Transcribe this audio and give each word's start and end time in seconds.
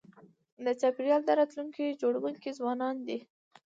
د 0.65 0.67
چاپېریال 0.81 1.21
د 1.25 1.29
راتلونکي 1.39 1.85
جوړونکي 2.01 2.49
ځوانان 2.59 2.95
دي. 3.07 3.17